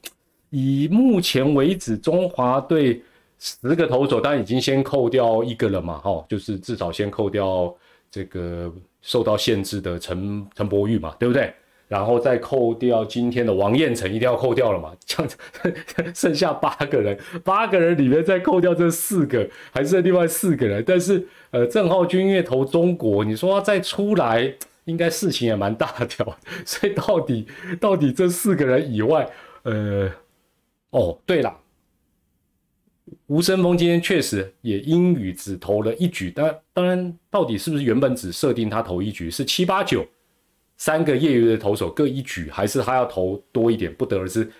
[0.48, 3.02] 以目前为止，中华队。
[3.44, 7.74] 十个投手，当然已经先扣掉一个了嘛，哈，就是至少先扣掉
[8.08, 11.52] 这个受到限制的陈陈柏宇嘛，对不对？
[11.92, 15.36] 然后再扣掉今天的王彦成，一定要扣掉了嘛，这样子
[16.16, 20.82] 剩下八个人，八个人里面再扣掉这四个，还剩另外四个人。
[20.86, 24.54] 但是呃，郑浩君因为投中国，你说他再出来，
[24.86, 27.46] 应该事情也蛮大条，所以到底
[27.78, 29.28] 到底这四个人以外，
[29.64, 30.10] 呃，
[30.92, 31.58] 哦，对了。
[33.26, 40.06] 吴森峰今天确实也英语只投了一局，但当然，到底是不是原本只设定他投一局，是七八九
[40.82, 44.50] 三个业余的投手各一局，还是他要投多一点，不得而知。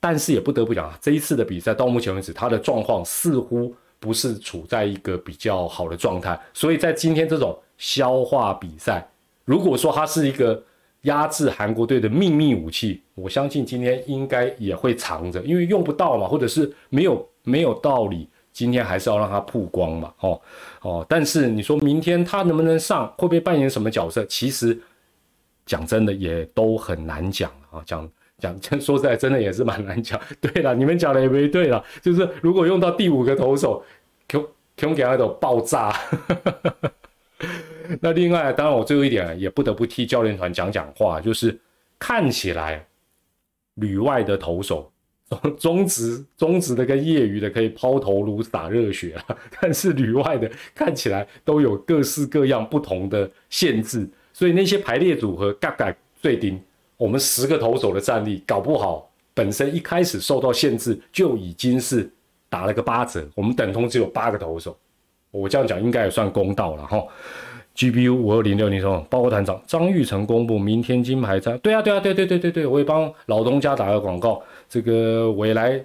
[0.00, 6.40] 但是也不得不讲啊，这一次的比赛到目前为止，他的状况似乎不是处在一个比较好的状态。
[6.54, 9.06] 所以在今天这种消化比赛，
[9.44, 10.64] 如果说他是一个
[11.02, 17.28] 压制韩国队的秘密武器，我相信今天应该也会藏着，因为用不到嘛，或者是没有。
[17.44, 20.40] 没有道理，今天还是要让他曝光嘛，哦
[20.82, 24.24] 哦，但是你说明天他能不能上，会不会扮演什么角色？
[24.26, 24.80] 其实
[25.66, 30.20] 讲真的也都很难讲啊，讲讲 说实在，真的也是蛮难讲。
[30.40, 33.84] 对了，你们讲的也没对了，就是如果用到第五个投手
[34.28, 35.94] ，Q Q 给他的爆炸。
[38.00, 41.58] 那另外，当然我最后一点也不得不替教练团讲讲话，就是
[41.98, 42.86] 看起来
[43.74, 44.88] 旅外的投手。
[45.58, 56.60] 中职、中职的跟业余的可以抛头颅洒热血啊，但是旅外的看起来都有各式各样不同的限制，所以那些排列组合，嘎嘎最顶，
[56.96, 62.10] 我们十个投手的战力搞不好本身一开始受到限制就已经是
[62.48, 64.76] 打了个八折，我们等同只有八个投手，
[65.30, 67.02] 我这样讲应该也算公道了哈。
[67.74, 74.42] GBU 五二零六，你说包括团长张玉成公布明天金牌战，对啊对啊对对对对对，我也帮老东家打个广告。
[74.68, 75.82] 这个未来，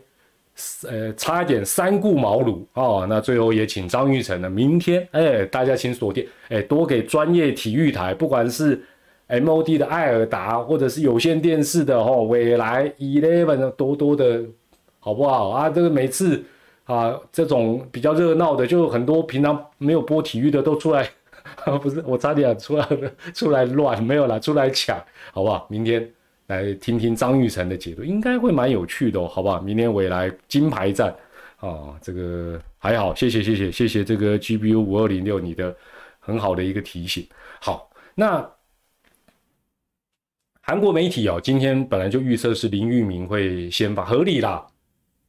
[0.88, 8.84] 呃，差一点三顾茅庐啊，那最后也请张玉成呢，明天，哎，大家请锁定，哎，多给专业体育台，不管是
[9.30, 14.41] MOD 的艾尔达，或者是有线电视的哦，未来 Eleven 多多的，
[15.00, 15.70] 好不好啊？
[15.70, 16.43] 这个每次
[16.86, 21.08] 啊，这种比较热闹的，就很多平常没有播体育的都出来，
[21.84, 22.88] 不是，我差点出来
[23.34, 24.98] 出来乱，没有啦，出来抢，
[25.32, 25.67] 好不好？
[25.70, 26.10] 明天。
[26.47, 29.60] 来听听张玉成的解读，应该会蛮有趣的哦，好不好？
[29.60, 31.13] 明天未来金牌战
[31.57, 35.75] 啊，这个还好，谢谢谢谢谢谢这个 GBU 五二零六你的
[36.19, 37.27] 很好的一个提醒。
[37.60, 38.49] 好，那
[40.62, 44.65] 韩国媒体哦，今天本来就预测是林玉明会先发，合理啦，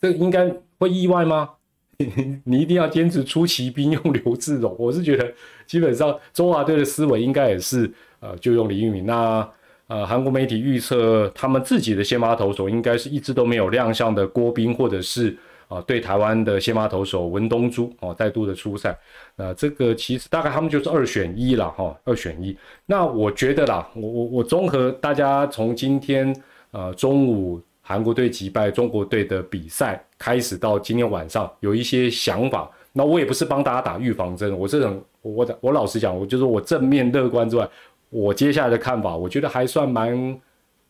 [0.01, 1.51] 这应该会意外吗？
[2.45, 5.35] 你一定要坚持出奇兵用刘志荣，我是觉得
[5.67, 9.51] 基本上中华队的思维应该也是呃，就用林玉明那。
[9.89, 15.35] 呃，韩国媒体预测他们自己的先发投手应该是一直都没有亮相的郭斌，或者是
[15.67, 18.95] 啊对台湾的先发投手文东珠哦再度的出赛。
[19.35, 22.55] 那这个其实大概他们就是二选一了哈，二选一。
[22.85, 26.37] 那我觉得啦，我我我综合大家从今天
[26.71, 32.71] 呃中午韩国队击败中国队的比赛开始到今天晚上有一些想法。
[32.93, 37.69] 那我也不是帮大家打预防针，我这种我我老实讲，我就是我正面乐观之外。
[38.11, 40.41] 我接下来的看法，我觉得还算蛮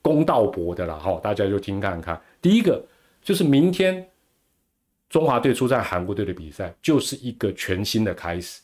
[0.01, 2.21] 公道博的了哈，大家就听看看。
[2.41, 2.81] 第一个
[3.23, 4.09] 就是明天
[5.11, 8.61] 中华队出战韩国队的比赛，就是一个全新的开始，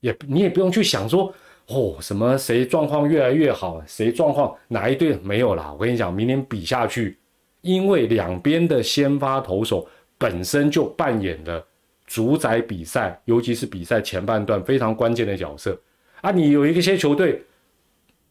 [0.00, 1.34] 也你也不用去想说
[1.66, 5.72] 哦什么谁状况越来越好，谁状况哪一队没有啦。
[5.72, 7.18] 我跟你讲，明天比下去，
[7.62, 9.84] 因为两边的先发投手
[10.16, 11.66] 本身就扮演了
[12.06, 15.76] 主宰比赛，尤其是比赛前半段非常关键的角色
[16.20, 16.30] 啊。
[16.30, 17.42] 你有一些球队。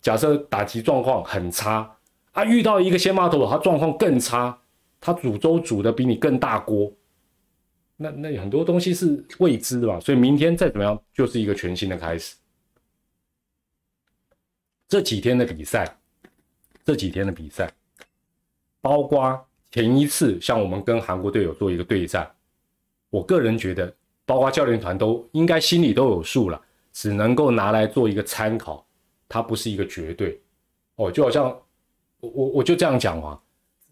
[0.05, 1.97] 假设打击状况很差
[2.33, 4.55] 啊，遇到一个先发投手，他状况更差，
[5.01, 6.93] 他煮粥煮的比你更大锅，
[7.97, 9.99] 那那很多东西是未知的嘛？
[9.99, 12.35] 所以明天再怎么样，就是一个全新的开始。
[14.87, 15.97] 这几天的比赛，
[16.83, 17.73] 这几天的比赛，
[18.81, 22.31] 包括前一次像我们跟韩国队友做一个对战，
[23.09, 23.91] 我个人觉得，
[24.23, 26.61] 包括教练团都应该心里都有数了，
[26.93, 28.85] 只能够拿来做一个参考。
[29.27, 30.39] 它不是一个绝对
[30.95, 31.45] 哦，就好像
[32.19, 33.39] 我我我就这样讲嘛，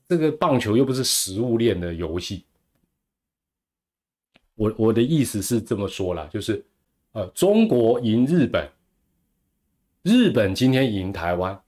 [0.08, 2.46] 这个棒球又不是食物链的游戏。
[4.56, 6.64] 我我的意思是这么说啦，就是
[7.14, 8.70] 呃，中国赢日本，
[10.04, 11.60] 日本今天赢台湾，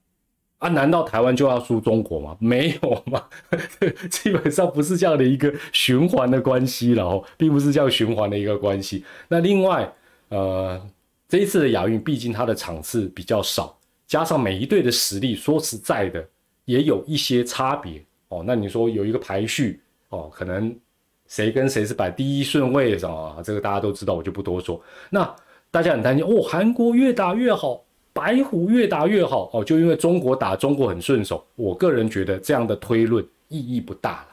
[0.58, 2.36] 啊，难道台湾就要输中国吗？
[2.40, 3.28] 没有嘛，
[4.08, 9.04] 基本上不是这样的一个循环的关系了哦，并不是这样循环的一个关系。
[9.28, 9.92] 那另外，
[10.28, 10.80] 呃，
[11.28, 16.26] 这一次的亚运，毕竟它的场次比较少，加上每一队的实力，说实在的，
[16.64, 18.44] 也有一些差别哦。
[18.46, 20.74] 那你说有一个排序哦，可能。
[21.28, 23.38] 谁跟谁是摆第一顺位是吧？
[23.42, 24.80] 这个大家都知道，我就不多说。
[25.10, 25.28] 那
[25.72, 31.44] 大家很担心哦，韩国越打越好，白虎越打越好哦，就因为中国打中国很顺手。
[31.56, 34.28] 我个人觉得这样的推论意义不大了，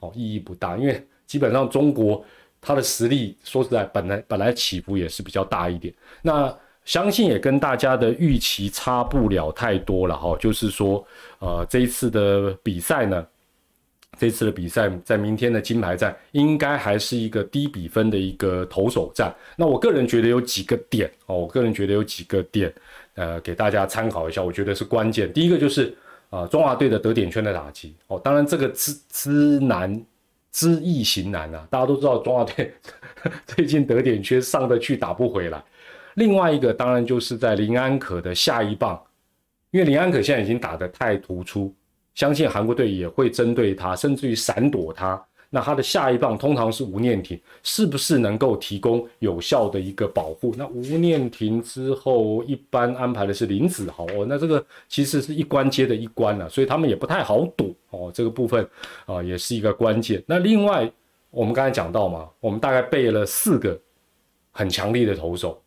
[0.00, 2.24] 哦，意义不大，因为基本上中国
[2.64, 5.92] 他的实力说实在，本来本来起伏也是比较大一点。
[6.22, 11.06] 那相信也跟大家的预期差不了太多了哈，就是说，
[11.38, 13.26] 呃，这一次的比赛呢。
[14.16, 19.34] 这次的比赛，在明天的金牌战，应该还是一个低比分的一个投手战。
[19.56, 22.72] 那我个人觉得有几个点哦，我个人觉得有几个点，
[23.14, 25.32] 呃，给大家参考一下，我觉得是关键。
[25.32, 25.92] 第一个就是
[26.30, 30.00] 啊，中华队的得点圈的打击哦，当然这个之之难
[30.54, 32.72] 知易行难啊， 大家都知道中华队
[33.44, 35.60] 最近得点圈上得去打不回来。
[36.14, 39.02] 另外一个当然就是在林安可的下一棒，
[39.72, 41.74] 因为林安可现在已经打得太突出。
[42.14, 45.20] 相信韩国队也会针对他，甚至于闪躲他。
[45.54, 50.52] 那他的下一棒通常是吴念婷，是不是能够提供有效的一个保护？
[50.58, 58.10] 那吴念婷之后一般安排的是林子豪哦，那这个其实是一关接的一关了，所以他们也不太好躲哦。
[58.12, 58.68] 这个部分
[59.06, 60.20] 啊也是一个关键。
[60.26, 60.90] 那另外
[61.30, 63.80] 我们刚才讲到嘛，我们大概备了四个
[64.50, 65.62] 很强力的投手，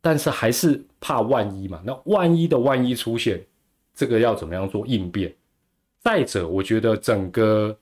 [0.00, 1.80] 但是还是怕万一嘛？
[1.86, 3.40] 那万一的万一出现。
[3.94, 5.34] 这个要怎么样做应变？
[6.00, 7.74] 再者，我觉得整个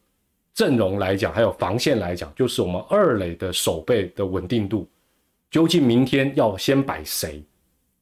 [0.54, 4.88] 阵容来讲，还有防线来讲，就是我们二垒的守备的稳定度，
[5.50, 7.42] 究竟明天要先摆谁？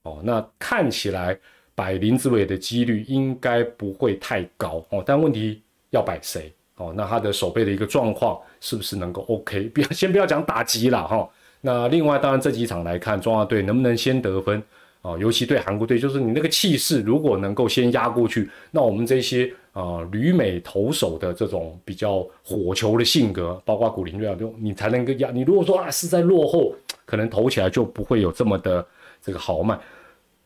[0.03, 1.38] 哦，那看起来
[1.75, 5.03] 摆林子伟的几率应该不会太高哦。
[5.07, 6.53] 但问题要摆谁？
[6.77, 9.69] 哦，那他的守备的一个状况是不是能够 OK？
[9.69, 11.29] 不要 先不要讲打击了哈。
[11.61, 14.62] 那另外，当然这几场来看，中华队能不能先得分？
[15.03, 25.31] 哦，尤其对韩国队，就是你那个气势，如果能够先压过去，那我们这些啊旅美投手的这种比较火球的性格，包括古林瑞啊，就你才能够压。
[25.31, 28.87] 你如果说啊是在落后，可能投起来就不会有这么的
[29.21, 29.79] 这个豪迈。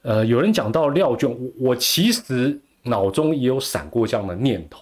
[0.02, 4.80] 呃，有人讲到廖俊，我我其实脑中也有闪过这样的念头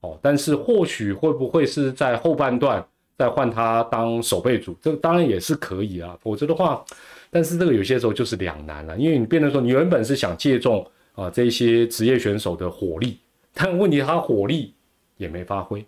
[0.00, 2.82] 哦，但是或许会不会是在后半段
[3.18, 6.84] 再换他当守备组，这当然也是可以啊，否则的话。
[7.30, 10.82] 但是这个有些时候就是两难了，因为你变成说你原本是想借重
[11.14, 13.18] 啊这些职业选手的火力，
[13.60, 14.72] 但问题他火力
[15.16, 15.84] 也没发挥，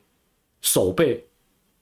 [0.60, 1.24] 手背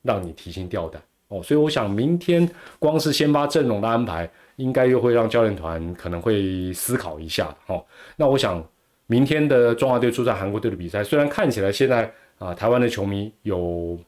[0.03, 2.46] 让你提心吊胆哦，所以我想明天
[2.79, 7.83] 光是先发阵容的安排，应该又会让教练团可能会思考一下哦。
[8.16, 8.62] 那我想
[9.07, 13.98] 明天的中华队出战韩国队的比赛，虽然看起来现在啊台湾的球迷有。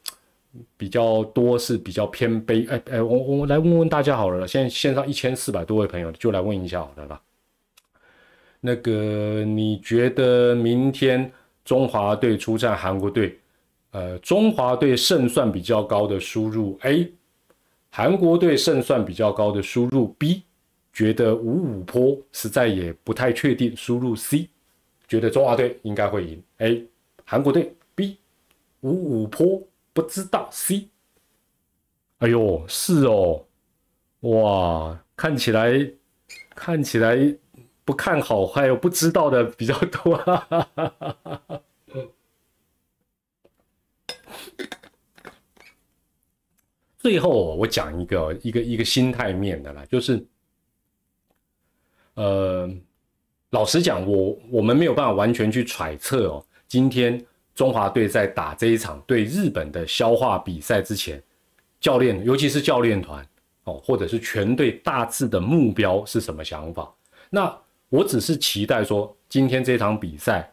[0.77, 7.21] 比较多是比较偏悲，哎哎，我我来问问大家好了，现在线上一千四百多位朋友，就来问一下好了啦。
[8.61, 11.31] 那个你觉得明天
[11.71, 13.39] 中华队出战韩国队，
[13.93, 17.13] 呃，中华队胜算比较高的输入 A，
[17.91, 20.43] 韩国队胜算比较高的输入 B，
[20.93, 24.49] 觉得五五坡实在也不太确定，输入 C，
[25.07, 26.85] 觉得中华队应该会赢 A，
[27.25, 28.17] 韩国队 B，
[28.81, 28.91] 五
[29.23, 29.63] 五坡。
[29.93, 30.89] 不知道 C，
[32.19, 33.45] 哎呦，是哦，
[34.23, 35.89] 哇，看起来
[36.53, 37.17] 看起来
[37.91, 40.17] 不看好，还有不知道的比较多。
[46.97, 50.25] 最后我讲一个一个一个心态面的啦，就是，
[52.15, 52.71] 呃，
[53.51, 57.27] 老实讲，我我们没有办法完全去揣测哦，今天。
[57.53, 61.21] 中华队在打这一场对日本的消化比赛之前，
[61.81, 63.27] 教练尤其是教练团
[63.65, 66.91] 哦，或者是全队大致的目标是什么想法？
[67.29, 67.55] 那
[67.91, 70.51] 我只是期待说，今天这场比赛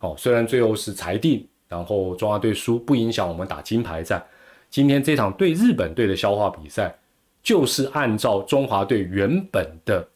[0.00, 4.22] 哦，虽然最后是裁定，然后中华队输，不影响我们打金牌战。
[4.68, 6.94] 今天这场对日本队的消化比赛，
[7.42, 10.06] 就是按照中华队原本的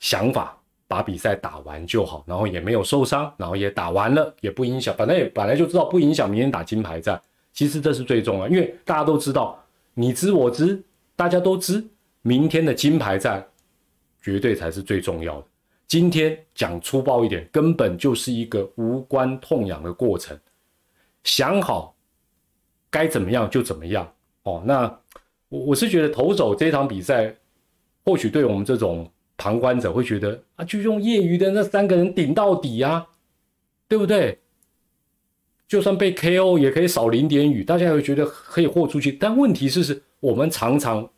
[0.00, 0.58] 想法。
[0.88, 4.94] 把比赛打完就好，然后也没有受伤，然后也打完了，也不影响。
[4.96, 7.20] 本来也本来就知道不影响明天打金牌战。
[7.52, 9.60] 其实这是最重要，因为大家都知道，
[9.94, 10.80] 你知我知，
[11.16, 11.84] 大家都知，
[12.22, 13.44] 明天的金牌战
[14.26, 15.46] 绝对才是最重要的。
[15.86, 20.36] 今天讲粗暴一点，根本就是一个无关痛痒的过程。
[21.22, 21.94] 想好
[22.90, 24.12] 该怎么样就怎么样
[24.42, 24.60] 哦。
[24.66, 24.82] 那
[25.48, 27.32] 我我是觉得投手这场比赛，
[28.04, 33.06] 或许对我们这种旁观者会觉得啊，就用业余的那三个人顶到底啊，
[33.86, 34.40] 对不对？
[35.68, 39.12] 就算被 KO 也可以少淋点雨，大家会觉得可以豁出去。
[39.12, 41.08] 但问题是，是我们常常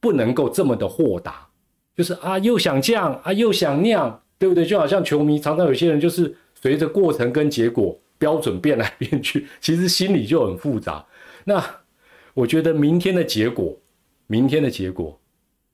[0.00, 1.48] 不能够这么的豁达，
[1.96, 4.64] 就是啊，又想降啊，又想酿，对不对？
[4.64, 11.04] 就好像球迷常常有些人就是随着过程跟结果标准变来变去，其实心里就很复杂。
[11.44, 11.64] 那
[12.32, 13.76] 我觉得明天的结果，
[14.26, 15.18] 明天的结果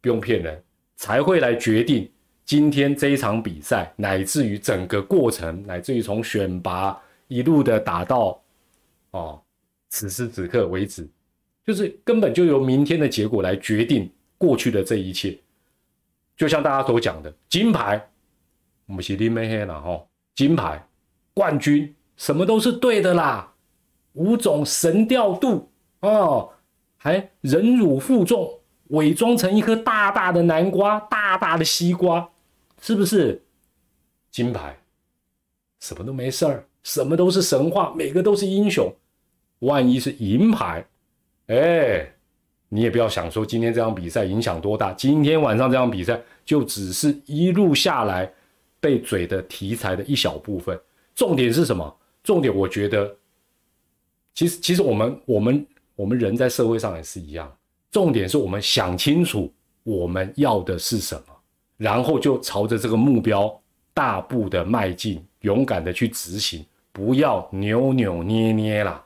[0.00, 0.62] 不用骗人，
[0.96, 2.10] 才会来决定
[2.44, 7.00] 今天这一场比赛，乃至于整个过程，乃至于从选拔。
[7.28, 8.42] 一路的打到，
[9.12, 9.40] 哦，
[9.88, 11.08] 此时此刻为止，
[11.64, 15.38] 就是根本就由明天的结果来决定过去的这一切。
[16.40, 18.02] 就像大家所讲的，金牌，
[18.86, 20.02] 我们是林美黑了哈，
[20.34, 20.82] 金牌
[21.34, 23.52] 冠军，什么都是对的啦。
[24.14, 25.70] 五种神调度
[26.00, 26.50] 哦，
[26.96, 32.26] 还忍辱负重，伪装成一颗大大的南瓜，大大的西瓜，
[32.80, 33.44] 是不是？
[34.30, 34.78] 金牌，
[35.78, 36.66] 什么都没事儿。
[36.82, 38.90] 什么都是神话，每个都是英雄。
[39.58, 40.86] 万一是银牌，
[41.48, 42.14] 哎，
[42.72, 44.92] 你也不要想说今天这场比赛影响多大。
[44.92, 48.32] 今天晚上这场比赛就只是一路下来
[48.80, 50.80] 被嘴的题材的一小部分。
[51.14, 51.96] 重点是什么？
[52.22, 53.14] 重点我觉得，
[54.34, 55.66] 其实其实我们我们
[55.96, 57.52] 我们人在社会上也是一样。
[57.90, 59.52] 重点是我们想清楚
[59.82, 61.34] 我们要的是什么，
[61.76, 63.60] 然后就朝着这个目标
[63.92, 66.64] 大步的迈进，勇敢的去执行。
[66.92, 69.04] 不要扭扭捏捏啦！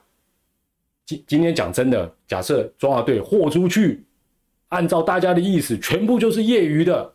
[1.05, 4.03] 今今天讲真的，假设中华队豁出去，
[4.69, 7.13] 按照大家的意思，全部就是业余的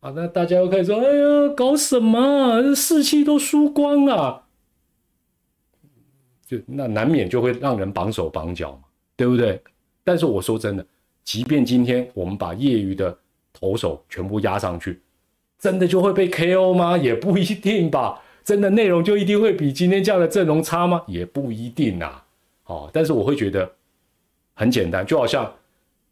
[0.00, 2.62] 啊，那大家又开始说：“哎呀，搞什么？
[2.62, 4.44] 这士气都输光了。”
[6.46, 8.84] 就那难免就会让人绑手绑脚嘛，
[9.16, 9.60] 对不对？
[10.04, 10.86] 但是我说真的，
[11.24, 13.18] 即便今天我们把业余的
[13.52, 15.02] 投手全部压上去，
[15.58, 16.96] 真的就会被 KO 吗？
[16.96, 18.22] 也不一定吧。
[18.48, 21.02] 真的内容就一定会比今天这样的阵容差吗？
[21.06, 22.22] 也不一定呐。
[22.64, 23.70] 哦，但是我会觉得
[24.54, 25.52] 很简单，就好像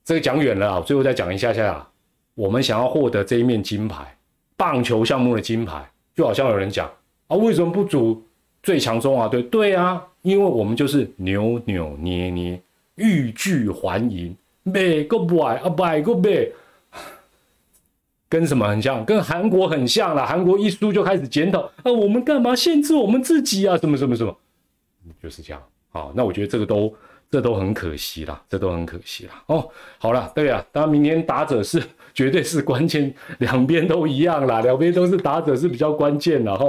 [0.05, 1.91] 这个讲远了啊，最后再讲一下下啊。
[2.35, 4.15] 我们想要获得这一面金牌，
[4.55, 6.87] 棒球项目的金牌，就好像有人讲
[7.29, 8.23] 啊，为什么不组
[8.63, 9.43] 最强中华队？
[9.45, 12.61] 对啊，因为我们就是扭扭捏捏，
[12.97, 16.51] 欲拒还迎，每个不爱啊，百个买。
[18.37, 19.03] 跟什么很像？
[19.07, 20.27] 跟韩国很像了。
[20.27, 23.79] 韩国一输就开始检讨啊，我们干嘛限制我们自己啊？
[23.79, 24.37] 什么什么什么，
[25.23, 25.63] 就是这样。
[25.89, 26.95] 好，那我觉得这个都
[27.31, 29.43] 这都很可惜啦，这都很可惜啦。
[29.47, 29.67] 哦，
[29.97, 31.83] 好了，对啊，当然明天打者是
[32.13, 36.67] 绝对是关键，两边都一样啦，两边都是打者是比较关键的哈。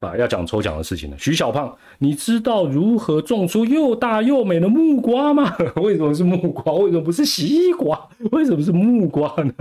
[0.00, 1.18] 啊，要讲抽奖的事情了。
[1.18, 5.56] 徐小胖，你知道如何种出又大又美的木瓜吗？
[5.82, 6.72] 为什么是木瓜？
[6.74, 8.08] 为什么不是西瓜？
[8.30, 9.52] 为什么是木瓜呢？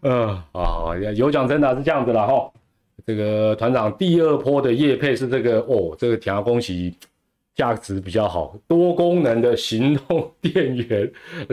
[0.00, 2.50] 呃，啊，有奖真的是这样子了哈。
[3.06, 6.92] 这个团长第二波的叶配是这个哦，这个田恭喜，
[7.54, 11.10] 价值比较好，多功能的行动 电源，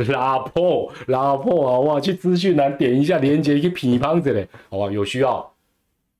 [0.07, 1.99] 拉破拉破，好不好？
[1.99, 4.91] 去资讯栏点一下链接，去品乓子嘞，好吧？
[4.91, 5.53] 有需要，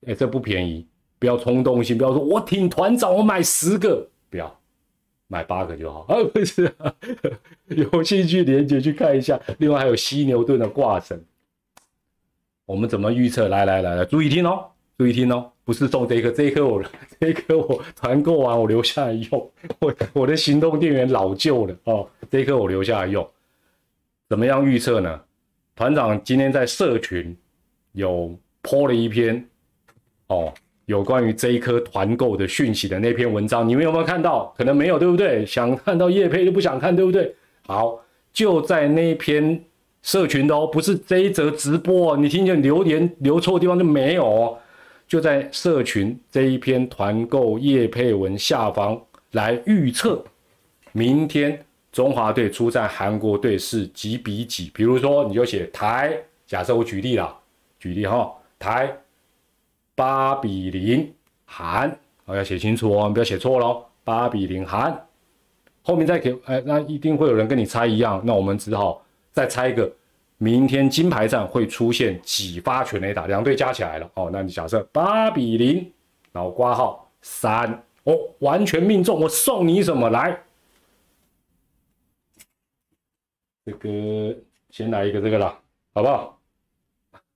[0.06, 0.86] 哎，这不便宜。
[1.18, 4.60] 不要冲动性，不要说我挺团长，我买十个，不要
[5.28, 6.16] 买八个就好啊！
[6.32, 6.72] 不是，
[7.68, 9.40] 有兴趣连接去看一下。
[9.58, 11.20] 另外还有犀牛顿的挂绳，
[12.64, 13.48] 我们怎么预测？
[13.48, 14.66] 来来来来，注意听哦，
[14.98, 16.82] 注意听哦，不是中这一颗，这一颗我
[17.18, 19.50] 这一颗我团购完我留下来用，
[19.80, 23.28] 我 我的行动电源老旧了哦，这一颗我留下来用。
[24.28, 25.20] 怎么样预测呢？
[25.74, 27.36] 团长今天在社群
[27.92, 29.48] 有 po 了一篇
[30.26, 30.52] 哦。
[30.86, 34.54] 有关于这一颗团购的讯息的那篇文章，你们有没有看到？
[34.56, 35.44] 可能没有，对不对？
[35.44, 37.34] 想看到叶佩就不想看，对不对？
[37.66, 38.00] 好，
[38.32, 39.60] 就在那篇
[40.02, 44.56] 社群的哦，不是这一则直播，你听见留言留错地方就没有。
[45.08, 49.00] 就在社群这一篇团购叶佩文下方
[49.32, 50.24] 来预测，
[50.92, 54.70] 明天中华队出战韩国队是几比几？
[54.72, 56.16] 比如说，你就写台，
[56.46, 57.36] 假设我举例啦，
[57.80, 58.96] 举例哈，台。
[59.96, 61.12] 八比零
[61.44, 61.90] 韩，
[62.26, 63.84] 哦要写清楚哦，你不要写错喽。
[64.04, 65.04] 八比零韩，
[65.82, 69.92] 后面再给，哎，那一定会有人跟你猜一样，那我们只好再猜一个，
[70.38, 75.92] 明天金牌战会出现几发全垒打，两队加起来了，哦，那你假设八比零，
[76.30, 80.40] 然后挂号三，哦，完全命中，我送你什么来？
[83.64, 84.36] 这个
[84.70, 85.58] 先来一个这个啦，
[85.94, 86.38] 好不好？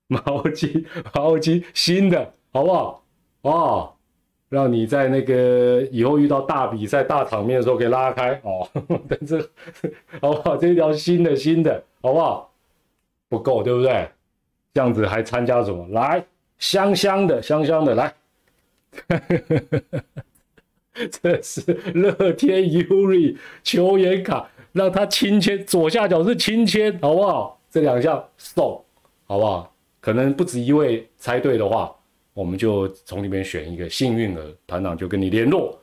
[0.07, 2.33] 毛巾，毛巾，新的。
[2.51, 3.03] 好不好？
[3.41, 3.93] 哦，
[4.49, 8.67] 让你在那个以后遇到大比赛、大场面的时候可以拉开哦。
[9.09, 9.49] 但是
[10.21, 10.57] 好不好？
[10.57, 12.51] 这一条新的新的好不好？
[13.29, 14.09] 不够对不对？
[14.73, 15.87] 这样子还参加什么？
[15.89, 16.23] 来
[16.57, 18.13] 香香的香香的来，
[21.09, 21.61] 这是
[21.93, 27.59] 乐天 Uri 球员卡，让他亲签，左下角是亲签，好不好？
[27.69, 28.83] 这两项送，
[29.25, 29.73] 好不好？
[29.99, 31.95] 可能不止一位猜对的话。
[32.33, 35.77] 我们就从里面选一个幸运儿，团长就跟你联络。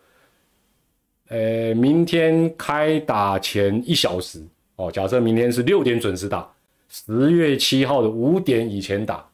[1.29, 4.43] 呃，明天开打前一小时
[4.77, 6.51] 哦，假设明天是六点准时打，
[6.89, 9.29] 十月七号的五点以前打，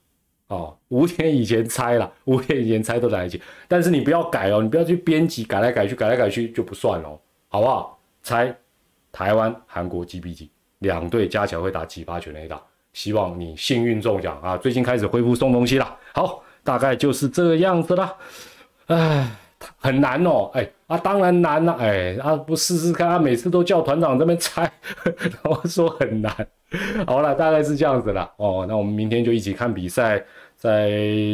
[0.48, 3.40] 哦，五点以前猜了，五点以前猜都来得及。
[3.68, 7.96] 但是你不要改哦，你不要去编辑改来改去，改来改去就不算了，好不好？
[8.24, 8.52] 猜
[9.12, 10.50] 台湾、韩国 G B G
[10.80, 12.60] 两队加起来会打几发全垒打？
[12.92, 14.56] 希望你幸运中奖啊！
[14.56, 16.42] 最近开始恢复送东西了，好。
[16.64, 18.14] 大概就是这个样子啦，
[18.86, 19.30] 哎，
[19.78, 24.62] 很难哦，哎啊，当然难了，哎啊，不试试看，啊每次都叫团长这边猜，
[25.04, 26.34] 然后说很难，
[27.06, 30.24] 好了，大概是这样子了哦，那我们明天就一起看比赛，
[30.56, 30.90] 在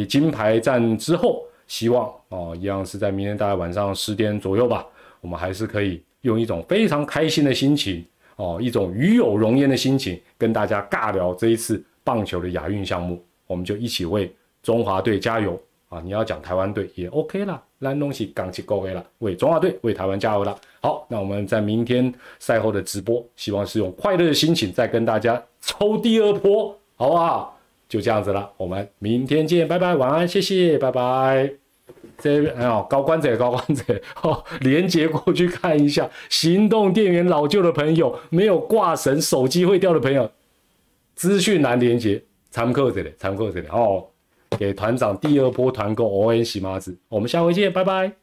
[0.09, 4.85] 金牌战之后，希望哦，一样是在明天大概晚上十点左右吧，
[5.21, 8.05] 我们还是可以用一种非常开心的心情
[8.35, 14.33] 哦，一种与有荣焉的心情，跟大家尬聊这一次棒球的亚运项目，我们就一起为。
[14.63, 15.59] 中华队加油
[15.89, 16.01] 啊！
[16.03, 20.57] 你要讲台湾队也 OK 啦，烂东西刚起够 A 了，为中华队为台湾加油了。
[20.81, 27.57] 好，那我们在明天赛后的直播，希望是用快乐的心情再跟大家抽第二波，好不好？
[27.89, 31.51] 就这样子了，我们明天见，拜拜，晚安，谢谢，拜拜。
[32.17, 33.83] 这边哎呦，高官者高官者，
[34.23, 40.31] 哦，连接过去看一下，行动电源老旧的朋友，没有挂绳，手机会掉的朋友，
[41.15, 44.07] 资讯栏连接，参考这里，参考这里哦。
[44.57, 48.20] 给团长第二波团购 O N 洗麻子，我们下回见，拜拜。